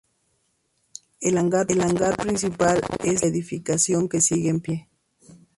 El 1.19 1.37
hangar 1.37 1.67
principal 1.67 2.77
es 2.77 2.81
la 2.81 2.97
única 3.07 3.27
edificación 3.27 4.09
que 4.09 4.19
sigue 4.19 4.49
en 4.49 4.59
pie. 4.59 4.89